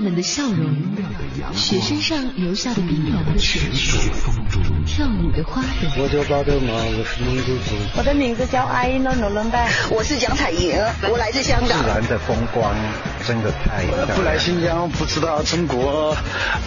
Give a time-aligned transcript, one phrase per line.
[0.00, 0.74] 们的笑容，
[1.54, 4.00] 雪山上留下的冰凉的雪水，
[4.86, 6.02] 跳舞的花朵。
[6.02, 7.74] 我叫巴德玛，我是蒙古族。
[7.96, 10.76] 我的名字叫阿依诺努伦拜，我是蒋彩莹，
[11.10, 11.82] 我来自香港。
[11.82, 12.74] 自然的风光
[13.26, 13.84] 真的太……
[14.14, 16.16] 不来新疆不知道中国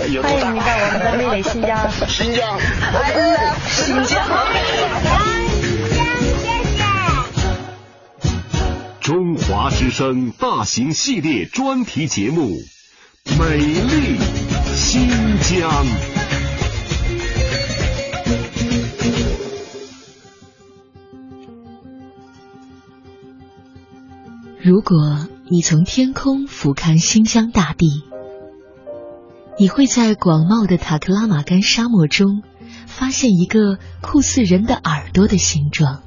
[0.09, 0.48] 有多大。
[0.48, 1.89] 欢迎你到我们的美丽新疆。
[2.07, 2.59] 新疆
[2.93, 4.27] ，I love 新疆。
[8.99, 12.61] 中华之声大型系列专题节目。
[13.25, 14.17] 美丽
[14.75, 15.07] 新
[15.39, 15.85] 疆。
[24.60, 28.04] 如果你从天空俯瞰新疆大地，
[29.57, 32.43] 你会在广袤的塔克拉玛干沙漠中
[32.88, 36.01] 发现一个酷似人的耳朵的形状，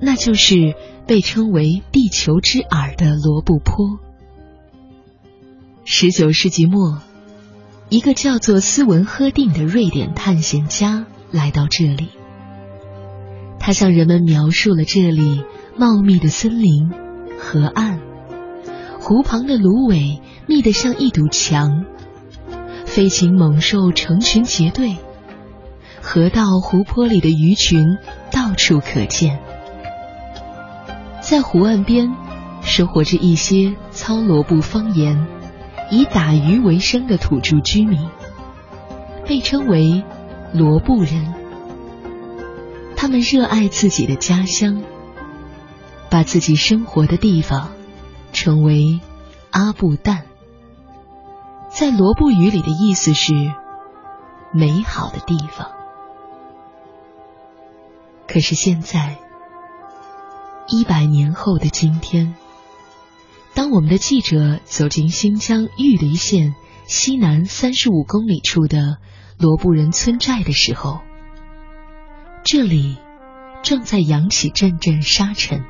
[0.00, 0.74] 那就是
[1.06, 3.98] 被称为“地球之耳”的罗布泊。
[5.92, 7.02] 十九世纪末，
[7.88, 12.10] 一个叫做斯文赫定的瑞典探险家来到这里。
[13.58, 15.42] 他向人们描述了这里
[15.76, 16.92] 茂密的森林、
[17.40, 17.98] 河岸、
[19.00, 21.84] 湖旁的芦苇密得像一堵墙，
[22.86, 24.96] 飞禽猛兽成群结队，
[26.00, 27.98] 河道、湖泊里的鱼群
[28.30, 29.40] 到处可见。
[31.20, 32.14] 在湖岸边，
[32.62, 35.39] 生活着一些操罗布方言。
[35.90, 38.08] 以打鱼为生的土著居民，
[39.26, 40.04] 被称为
[40.52, 41.34] 罗布人。
[42.96, 44.82] 他们热爱自己的家乡，
[46.08, 47.72] 把自己生活的地方
[48.32, 49.00] 称为
[49.50, 50.22] 阿布旦，
[51.70, 53.32] 在罗布语里的意思是
[54.52, 55.72] 美好的地方。
[58.28, 59.16] 可是现在，
[60.68, 62.36] 一百年后的今天。
[63.60, 66.54] 当我们的记者走进新疆玉犁县
[66.86, 68.96] 西南三十五公里处的
[69.38, 71.00] 罗布人村寨的时候，
[72.42, 72.96] 这里
[73.62, 75.62] 正在扬起阵阵沙尘。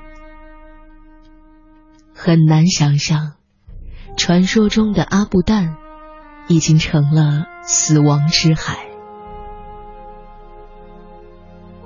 [2.14, 3.32] 很难想象，
[4.16, 5.74] 传说中的阿布旦
[6.46, 8.86] 已经成了死亡之海。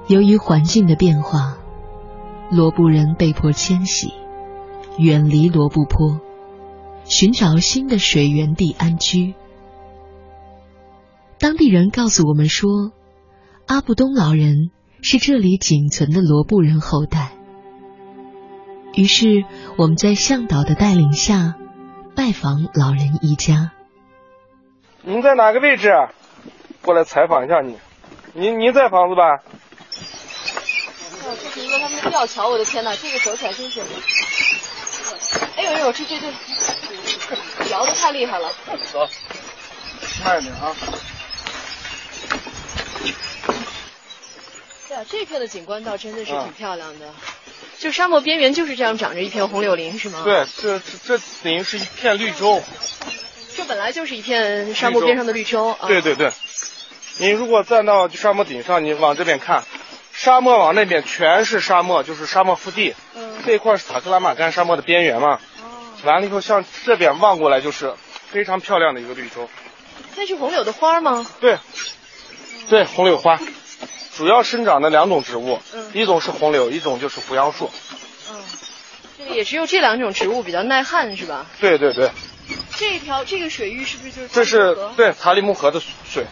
[0.08, 1.56] 由于环境的变化，
[2.50, 4.12] 罗布人被迫迁徙。
[4.98, 6.20] 远离罗布泊，
[7.04, 9.34] 寻找新的水源地安居。
[11.38, 12.92] 当地人告诉我们说，
[13.66, 14.70] 阿布东老人
[15.02, 17.32] 是这里仅存的罗布人后代。
[18.94, 19.44] 于是
[19.76, 21.56] 我们在向导的带领下
[22.14, 23.72] 拜访老人一家。
[25.02, 25.90] 您在哪个位置？
[26.82, 27.76] 过来采访一下你。
[28.34, 29.42] 您您在房子吧？
[31.26, 33.80] 哦，这是一个他们的吊桥，我的天哪，这个走起来真是。
[35.56, 38.52] 哎呦呦，这这这摇的太厉害了！
[38.92, 39.08] 走，
[40.24, 40.74] 慢点啊！
[44.88, 47.12] 对啊，这片的景观倒真的是挺漂亮的。
[47.78, 50.22] 就沙漠边缘就是这样长着一片红柳林，是吗？
[50.24, 52.62] 对，这这等于是一片绿洲。
[53.56, 55.86] 这本来就是一片沙漠边上的绿洲啊。
[55.86, 56.32] 对对对，
[57.18, 59.64] 你如果站到沙漠顶上，你往这边看，
[60.12, 62.94] 沙漠往那边全是沙漠，就是沙漠腹地。
[63.44, 65.38] 这一块是塔克拉玛干沙漠的边缘嘛？
[66.04, 67.94] 完了以后，向这边望过来就是
[68.28, 69.48] 非常漂亮的一个绿洲。
[70.16, 71.26] 那是红柳的花吗？
[71.40, 71.58] 对，
[72.68, 73.40] 对，红柳花，
[74.14, 75.60] 主要生长的两种植物，
[75.92, 77.70] 一种是红柳，一种就是胡杨树。
[78.30, 78.36] 嗯，
[79.18, 81.46] 这个也只有这两种植物比较耐旱，是吧？
[81.60, 82.10] 对对对。
[82.76, 84.28] 这条这个水域是不是就是？
[84.28, 86.26] 这是对塔里木河的水。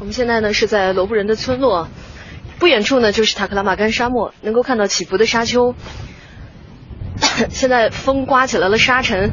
[0.00, 1.88] 我们现在呢是在罗布人的村落。
[2.58, 5.74] 不远处呢，就是塔克拉玛干沙漠，能够看到起伏的沙丘。
[7.50, 9.30] 现在风刮起来了沙尘，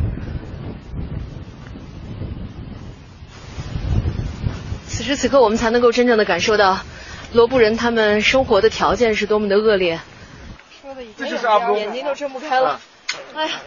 [4.87, 6.79] 此时此刻我们才能够真正的感受到
[7.33, 9.99] 罗布人他们生活的条件是多么的恶劣。
[10.81, 11.27] 说的已经
[11.77, 12.79] 眼睛都睁不开了。
[13.35, 13.59] 哎呀，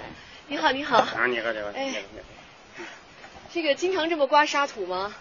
[0.49, 0.99] 你好，你好。
[0.99, 1.69] 啊，你好，你好。
[1.75, 1.95] 哎，
[3.53, 5.13] 这个经常这么刮沙土吗？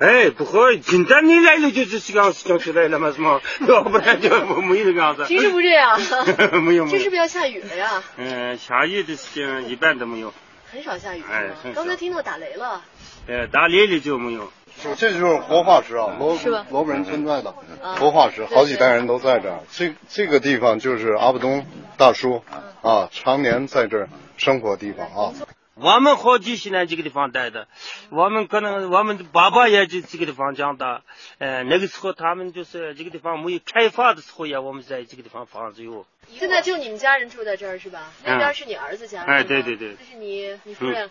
[0.00, 3.38] 哎，不会，今天你来了就是这样想起来了嘛，是吗？
[3.68, 4.30] 要不然就
[4.62, 5.24] 没有这个样子。
[5.26, 6.00] 平时不这样。
[6.64, 6.88] 没有没有。
[6.88, 8.02] 这是不是要下雨了呀？
[8.16, 10.32] 嗯，下雨的事情一般都没有。
[10.72, 11.22] 很少下雨。
[11.30, 12.82] 哎，刚才听到打雷了。
[13.26, 14.50] 呃，打雷了就没有。
[14.96, 16.38] 这就是活化石啊，罗
[16.70, 17.54] 罗布人存在的
[17.98, 19.60] 活化石，好几代人都在这儿。
[19.70, 21.66] 这这个地方就是阿布东
[21.98, 22.42] 大叔
[22.80, 24.08] 啊，常年在这儿
[24.38, 25.34] 生活地方啊。
[25.82, 27.66] 我们好几十年这个地方待的，
[28.10, 31.02] 我们可能我们爸爸也就这个地方长大。
[31.38, 36.04] 呃，那个时候他们就是这个地方没有开发的时候呀，我们在这个地方房子有。
[36.28, 38.12] 现在就你们家人住在这儿是吧？
[38.24, 39.22] 那边是你儿子家。
[39.22, 39.96] 哎，对对对。
[39.96, 41.10] 这是你你夫人。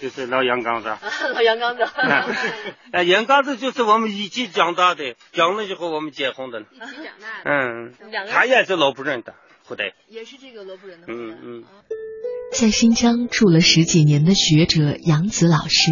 [0.00, 0.88] 就是老杨刚子。
[1.34, 1.86] 老杨刚子。
[2.92, 6.60] 哎，杨刚子就是我们一起长大的，长了以后我们结婚的。
[6.62, 7.44] 一起长大的。
[7.44, 7.94] 嗯。
[8.30, 9.34] 他也是罗布人的
[9.66, 9.92] 后代。
[10.08, 11.18] 也是这个罗布人的后代。
[11.18, 11.64] 嗯嗯。
[12.52, 15.90] 在新疆住了十几年的学者杨子老师，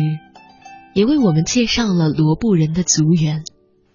[0.92, 3.44] 也为我们介绍了罗布人的族源。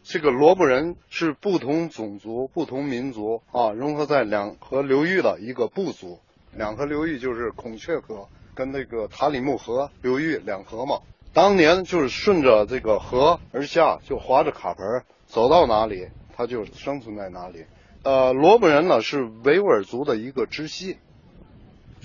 [0.02, 6.18] 这个罗布人是不同种族、不同民族啊融合在两河流域的一个部族。
[6.58, 11.02] 两河流域就是孔雀河跟那个塔里木河流域两河嘛。
[11.34, 17.66] 当年就是顺着这个河而下，就划着卡盆走到哪里，他就生存在哪里。
[18.02, 20.98] 呃，罗布人呢是维吾尔族的一个支系。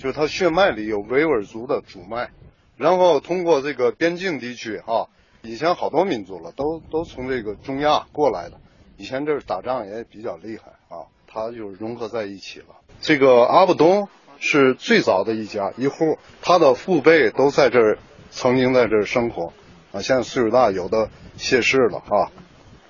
[0.01, 2.31] 就是他血脉里有维吾尔族的主脉，
[2.75, 5.09] 然后通过这个边境地区哈，
[5.43, 8.59] 以前好多民族了，都都从这个中亚过来的，
[8.97, 12.65] 以前这儿打仗也比较厉害啊，他就融合在一起了。
[12.99, 14.09] 这个阿布东
[14.39, 17.99] 是最早的一家一户，他的父辈都在这儿，
[18.31, 19.53] 曾经在这儿生活
[19.91, 22.31] 啊，现在岁数大，有的谢世了啊。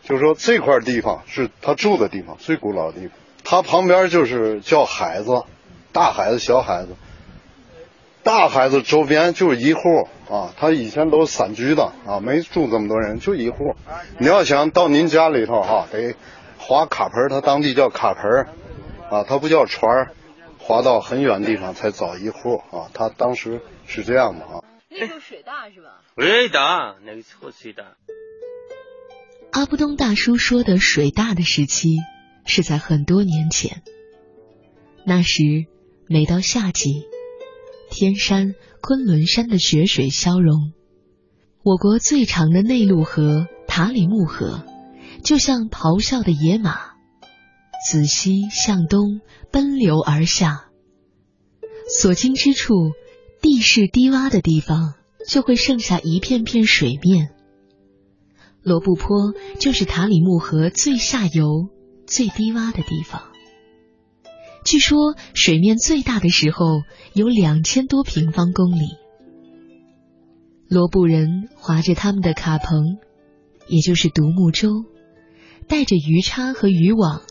[0.02, 5.44] 就是说这块地方是他住的地方，最古老的地方，他旁边就是叫海子。
[5.92, 6.96] 大孩子、小孩子，
[8.24, 9.82] 大孩子周边就是一户
[10.30, 13.76] 啊，他以前都是散居的啊，没住这么多人，就一户。
[14.20, 16.16] 你要想到您家里头哈，得
[16.58, 18.48] 划卡盆，他当地叫卡盆
[19.10, 20.12] 啊，他不叫船
[20.60, 22.90] 划到很远地方才找一户啊。
[22.94, 24.64] 他当时是这样的啊。
[24.90, 26.02] 那时候水大是吧？
[26.16, 27.84] 水大，那个时候水大。
[29.52, 31.98] 阿布东大叔说的水大的时期，
[32.46, 33.82] 是在很多年前，
[35.06, 35.66] 那时。
[36.14, 37.06] 每到夏季，
[37.90, 40.74] 天山、昆仑山的雪水消融，
[41.64, 44.62] 我国最长的内陆河塔里木河，
[45.24, 46.76] 就像咆哮的野马，
[47.88, 49.22] 自西向东
[49.54, 50.66] 奔流而下。
[51.88, 52.74] 所经之处，
[53.42, 57.30] 地势低洼的地方就会剩下一片片水面。
[58.62, 61.70] 罗布泊就是塔里木河最下游、
[62.06, 63.31] 最低洼的地方。
[64.64, 68.98] 据说水面最大的时候有两千多平方公里。
[70.68, 72.98] 罗布人划着他们的卡棚，
[73.68, 74.86] 也就是独木舟，
[75.68, 77.24] 带着鱼叉和渔网，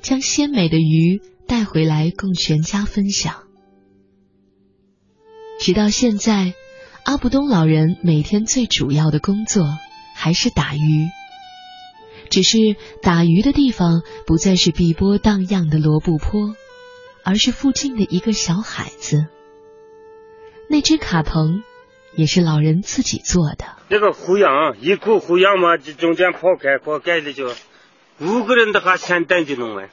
[0.00, 3.42] 将鲜美的鱼带回来供全家分享。
[5.58, 6.54] 直到现在，
[7.04, 9.64] 阿布东老人每天最主要的工作
[10.14, 11.08] 还是打鱼。
[12.30, 12.56] 只是
[13.02, 16.54] 打鱼的地方不再是碧波荡漾的罗布泊，
[17.24, 19.26] 而是附近的一个小海子。
[20.68, 21.64] 那只卡棚
[22.14, 23.76] 也是老人自己做的。
[23.88, 27.52] 那个胡杨，一口胡杨嘛，就中间刨开，刨开的就
[28.20, 29.90] 五个人的话，三担就弄完。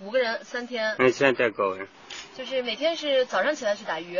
[0.00, 0.96] 五个人三天。
[0.98, 1.86] 嗯，三担搞完。
[2.36, 4.18] 就是每天是早上起来去打鱼。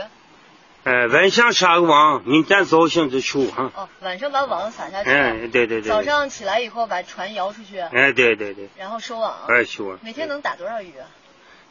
[0.87, 3.73] 哎，晚上撒个网，明天早上就出哈。
[3.75, 5.11] 哦，晚上把网撒下去。
[5.11, 5.83] 哎，对对对。
[5.83, 7.81] 早上起来以后把船摇出去。
[7.81, 8.69] 哎，对对对。
[8.79, 9.35] 然后收网。
[9.49, 9.99] 哎，收网。
[10.00, 10.93] 每天能打多少鱼？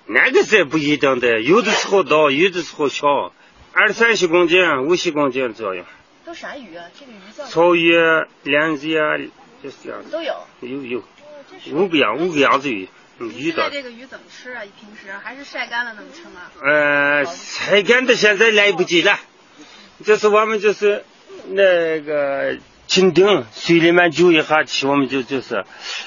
[0.05, 3.31] 那个是不一定的，有的时候大，有的时候小，
[3.71, 5.85] 二三十公斤、五十公斤左右。
[6.25, 6.83] 都啥鱼啊？
[6.99, 7.45] 这个鱼叫？
[7.45, 7.93] 草鱼、
[8.43, 9.17] 鲢子呀，
[9.63, 10.09] 就是这样的。
[10.09, 10.35] 都有。
[10.59, 11.03] 有有。
[11.71, 12.89] 五个样，五个样子鱼。
[13.17, 14.61] 现在这个鱼怎么吃啊？
[14.79, 16.41] 平时还是晒干了那么吃吗？
[16.61, 19.17] 呃，晒干的现在来不及了，
[20.03, 21.05] 就是我们就是
[21.47, 22.57] 那个
[22.87, 25.63] 清蒸水里面揪一下吃，我们就就是，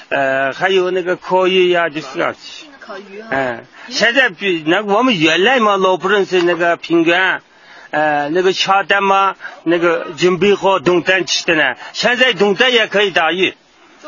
[0.09, 2.67] 呃，还有那个烤鱼呀，就是这样吃。
[2.79, 7.41] 烤鱼嗯，现在比那个我们原来嘛，老不认识那个平原，
[7.89, 11.75] 呃，那个恰蛋嘛，那个准备好冬天吃的呢。
[11.93, 13.55] 现在冬天也可以打鱼。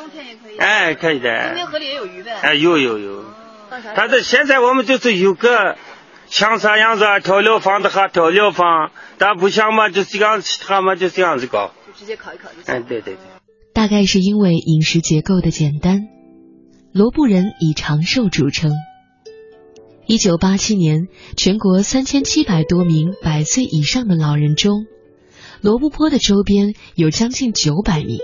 [0.02, 1.48] 冬天也可以，哎，可以的。
[1.50, 2.32] 冬天河里也有鱼呗。
[2.42, 3.24] 哎，有有有。
[3.96, 5.78] 但是现在我们就是有个
[6.26, 11.72] 像啥样子调料房的哈调料房，但不像嘛，就这样其他嘛就这样子搞。
[11.86, 12.74] 就直接烤一烤就行。
[12.74, 13.20] 哎，对对对。
[13.74, 16.08] 大概是因为饮食结构的简单，
[16.94, 18.72] 罗布人以长寿著称。
[20.08, 24.88] 一九八七年，全国三千七百多名百岁以上的老人中，
[25.62, 28.18] 罗布泊的周边有将近九百名。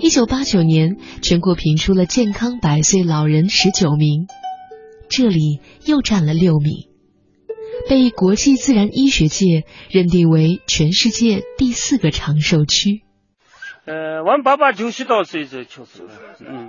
[0.00, 4.28] 一九八九年，全国评出了健康百岁老人十九名，
[5.10, 6.88] 这里又占了六名，
[7.88, 13.02] 被国际自然医学界认定为全世界第四个长寿区。
[13.86, 16.68] 呃，我们爸爸九十多岁就去世了，嗯，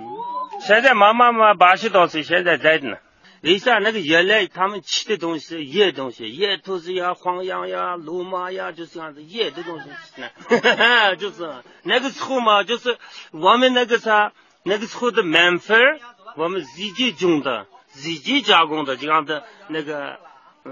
[0.60, 2.96] 现在妈妈嘛八十多岁，现在在呢。
[3.42, 11.16] 为啥那个原来他们吃的东西野东西，野兔子呀、黄羊呀、鹿马呀，就是这样子野的东西吃呢？
[11.16, 11.50] 就是
[11.82, 12.98] 那个时候嘛，就是
[13.30, 14.32] 我们那个啥，
[14.62, 15.78] 那个时候的面粉，
[16.36, 20.18] 我们自己种的、自己加工的这样的那个。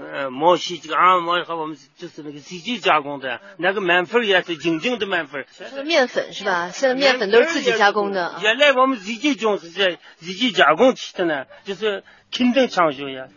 [0.01, 5.45] 呃，毛细这个啊，毛和我们就是那个自己加工的，那个面粉也是精精的面粉。
[5.57, 6.69] 这个面粉是吧？
[6.69, 8.35] 现在面粉都是自己加工的。
[8.41, 13.27] 原来我们自己种是在自己加工吃的呢，就是肯定长寿呀。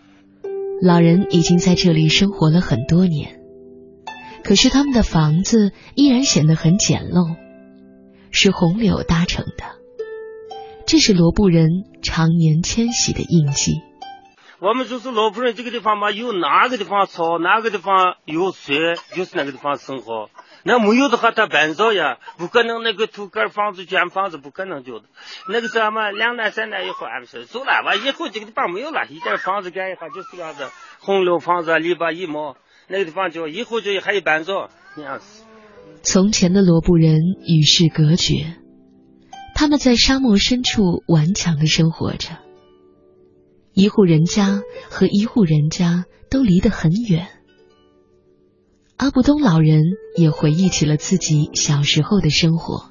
[0.83, 3.41] 老人已经在这里生活了很多年，
[4.43, 7.37] 可是他们的房子依然显得很简陋，
[8.31, 9.65] 是红柳搭成的，
[10.87, 11.69] 这是罗布人
[12.03, 13.75] 常年迁徙的印记。
[14.63, 20.31] 我们就是老夫人这个地方嘛，有哪个地方草，哪个地方有水，就是哪个地方生活。
[20.63, 25.07] 那没有的话，他搬走呀，不可能那个土盖房子建房子，不可能就的。
[25.49, 30.69] 那个什么两代三代以后，俺们说走了吧，以后这个地方没有了，一点房子盖一下就是这样子，
[31.01, 35.45] 红楼房子篱笆一毛，那个地方就以后就还有搬走那样子。
[36.05, 38.55] 从前的罗布人与世隔绝，
[39.57, 42.29] 他们在沙漠深处顽强的生活着。
[43.75, 47.29] 一户人家和一户人家都离得很远。
[48.99, 49.83] 阿布东老人
[50.17, 52.91] 也回忆起了自己小时候的生活。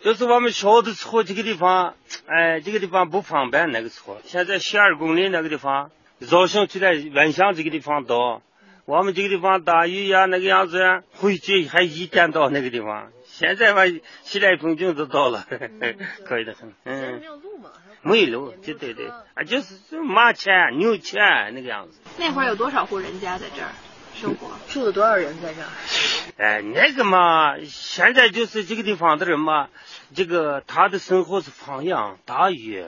[0.00, 1.94] 就是我们小的时候，这个地方，
[2.26, 3.72] 哎，这个地方不方便。
[3.72, 5.90] 那个时候，现在十二公里那个地方，
[6.20, 8.42] 早上起来晚上这个地方到。
[8.86, 10.78] 我们这个地方打鱼呀，那个样子，
[11.12, 13.10] 回去还一点到那个地方。
[13.26, 13.82] 现在嘛，
[14.24, 15.44] 十来分钟就到了，
[16.24, 16.72] 可以的很。
[16.84, 17.18] 嗯。
[17.18, 17.70] 没有路嘛？
[18.02, 21.18] 没有就，对对对，啊，就是就马车牛车
[21.52, 21.98] 那个样子。
[22.18, 23.68] 那会儿有多少户人家在这儿
[24.14, 24.50] 生活？
[24.68, 25.68] 住了多少人在这儿？
[26.38, 29.68] 哎，那个嘛，现在就是这个地方的人嘛，
[30.14, 32.86] 这个他的生活是放羊、打鱼，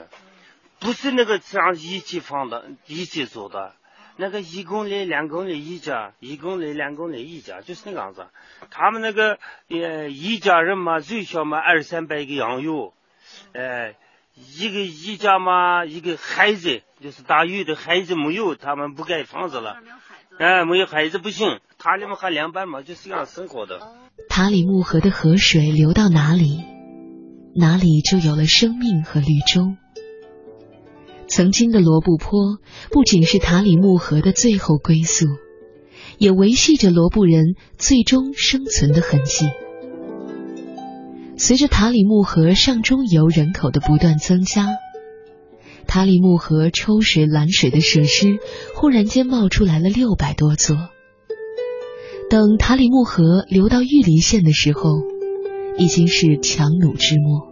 [0.79, 3.73] 不是那个像一起放的，一起做的。
[4.15, 8.27] 那个一公里、两公里一家，一公里、两公里一家，就是那个样子。
[8.69, 12.93] 他们那个呃一家人嘛，最少嘛二三百个羊有，
[13.51, 13.93] 呃。
[14.35, 19.75] 一个一家嘛，一个孩子就是大鱼的孩子没有，他们不盖房子了。
[20.39, 23.79] 哎，没有孩子不行，塔里木还凉拌嘛，就是这样生活的。
[24.29, 26.63] 塔里木河的河水流到哪里，
[27.55, 29.75] 哪里就有了生命和绿洲。
[31.27, 32.59] 曾经的罗布泊
[32.91, 35.25] 不仅是塔里木河的最后归宿，
[36.17, 39.49] 也维系着罗布人最终生存的痕迹。
[41.41, 44.67] 随着塔里木河上中游人口的不断增加，
[45.87, 48.37] 塔里木河抽水拦水的设施
[48.75, 50.77] 忽然间冒出来了六百多座。
[52.29, 54.81] 等塔里木河流到玉林县的时候，
[55.79, 57.51] 已经是强弩之末。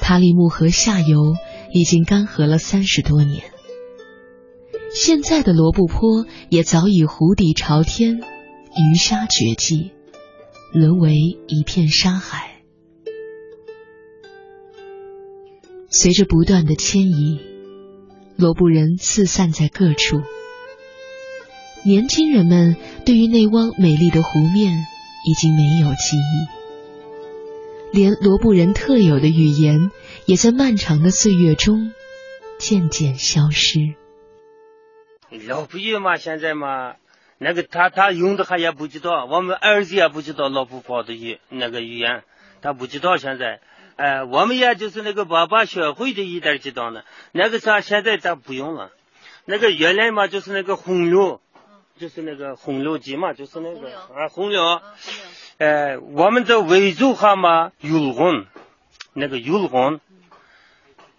[0.00, 1.34] 塔里木河下游
[1.74, 3.42] 已经干涸了三十多年，
[4.90, 9.92] 现在的罗布泊也早已湖底朝天，鱼虾绝迹。
[10.74, 11.14] 沦为
[11.46, 12.62] 一片沙海。
[15.88, 17.40] 随着不断的迁移，
[18.36, 20.20] 罗布人四散在各处。
[21.84, 22.76] 年轻人们
[23.06, 24.72] 对于那汪美丽的湖面
[25.24, 29.92] 已经没有记忆，连罗布人特有的语言
[30.26, 31.92] 也在漫长的岁月中
[32.58, 33.94] 渐渐消失。
[35.46, 36.96] 老不语嘛，现在嘛。
[37.44, 42.24] 那个他他用的还也不知道，我们儿子也不知道老婆婆的语那个语言，
[42.62, 43.60] 他不知道现在，
[43.96, 47.02] 哎，我们也就是那个爸爸学会的一点知道呢。
[47.32, 48.92] 那个啥现在咱不用了，
[49.44, 51.42] 那个原来嘛就是那个红柳，
[51.98, 54.80] 就是那个红柳鸡嘛，就是那个啊红柳，
[55.58, 58.46] 哎，我们这维族话嘛有红，
[59.12, 60.00] 那个有红，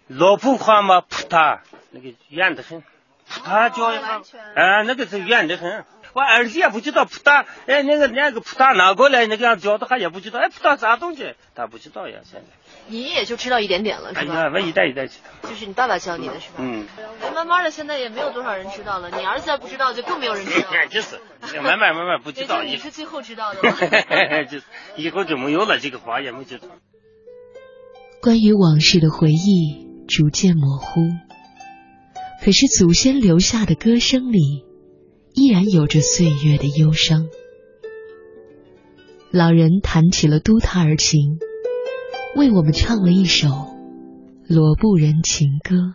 [0.08, 2.86] 老婆话嘛扑他，那个远得很，扑
[3.44, 4.20] 他叫一下，
[4.56, 5.84] 哎，那个是远得很。
[6.16, 12.46] 我儿子也不知道葡萄，哎，那个那个葡萄拿过来，那个样教的他也不知道，哎，葡萄啥东西，他不知道呀，现在。
[12.88, 14.50] 你也就知道一点点了，是吧？
[14.50, 15.50] 我一代一代知道。
[15.50, 16.54] 就是你爸爸教你的是吧？
[16.60, 16.86] 嗯。
[17.34, 19.10] 慢慢的，现在也没有多少人知道了。
[19.10, 20.68] 你儿子再不知道，就更没有人知道。
[20.88, 21.20] 就是，
[21.60, 22.62] 慢慢慢慢不知道。
[22.62, 23.60] 你是最后知道的。
[24.48, 24.64] 就是，
[24.96, 26.66] 以后就没有了这个话，也没知道。
[28.22, 31.02] 关于往事的回忆逐渐模糊，
[32.42, 34.64] 可是祖先留下的歌声里。
[35.36, 37.28] 依然有着岁月的忧伤。
[39.30, 41.38] 老人弹起了都塔尔琴
[42.36, 43.48] 为我们唱了一首
[44.48, 45.94] 罗布人情歌。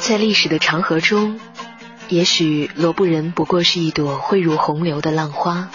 [0.00, 1.40] 在历史的长河中，
[2.08, 5.68] 也许罗布人不过是一朵汇入洪流的浪花，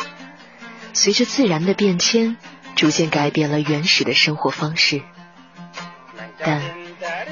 [0.94, 2.38] 随着自然的变迁，
[2.76, 5.02] 逐渐改变了原始的生活方式。
[6.40, 6.62] 但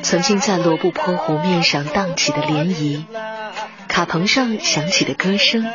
[0.02, 3.04] 曾经在罗布泊湖面上荡起的涟漪，
[3.88, 5.66] 卡棚上响起的歌声，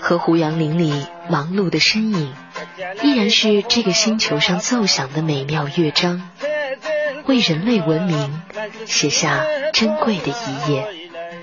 [0.00, 2.32] 和胡杨林里忙碌的身影，
[3.02, 6.30] 依然是这个星球上奏响的美妙乐章，
[7.26, 8.42] 为人类文明
[8.86, 10.86] 写下珍贵的一页，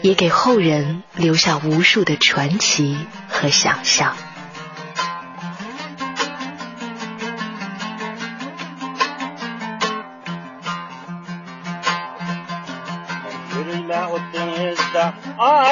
[0.01, 2.97] 也给后人留下无数的传奇
[3.29, 4.15] 和想象。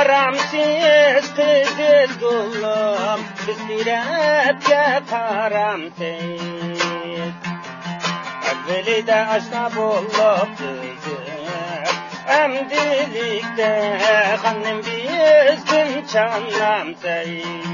[0.04, 6.42] karamsiz qizil gullim biz sirapga qaramsiz
[8.52, 11.88] avvalida oshna bo'lib bizib
[12.40, 13.72] amdilikda
[14.44, 17.73] qandim biz bunchalamsiz